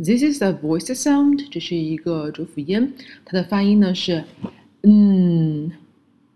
[0.00, 2.92] This is a voice sound，这是一个浊辅音，
[3.24, 4.22] 它的发音呢是
[4.82, 5.72] 嗯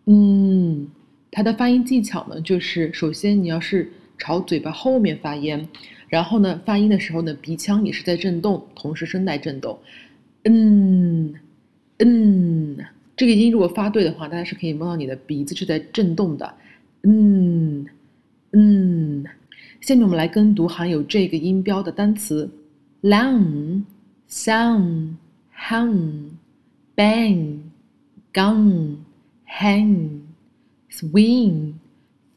[0.06, 0.88] 嗯，
[1.30, 3.88] 它的发音技巧呢就是首先你要是
[4.18, 5.68] 朝嘴巴后面发音，
[6.08, 9.78] 然后呢发音的时候呢鼻腔也是在震动，同时声带震动，
[10.42, 11.32] 嗯
[12.00, 12.76] 嗯，
[13.16, 16.52] 这个音如果发对的话，大家是可以摸到你的鼻子是在震动的，
[17.04, 17.86] 嗯
[18.50, 19.24] 嗯。
[19.80, 22.50] 下面我们来跟读含有这个音标的单词。
[23.02, 23.84] Long,
[24.28, 25.18] sound,
[25.52, 26.38] hum,
[26.94, 27.72] bang,
[28.32, 29.04] gun,
[29.44, 30.34] hang,
[30.88, 31.80] swing,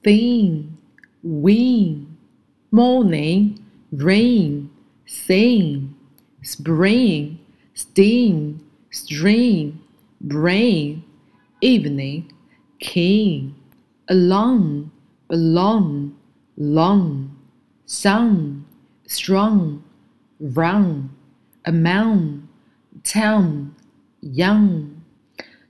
[0.04, 0.76] thin,
[1.22, 2.18] win,
[2.72, 4.70] morning, rain,
[5.06, 5.96] sing,
[6.42, 7.38] spring,
[7.76, 9.80] sting, string,
[10.20, 11.04] brain,
[11.62, 12.34] evening,
[12.80, 13.54] king,
[14.08, 14.90] along,
[15.28, 16.16] belong,
[16.58, 17.38] long,
[17.86, 18.66] sun,
[19.06, 19.84] strong,
[20.45, 21.11] run,
[21.65, 22.41] amount,
[23.05, 23.69] town,
[24.23, 24.87] young。